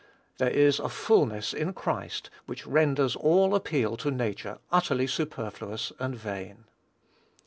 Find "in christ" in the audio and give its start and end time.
1.53-2.31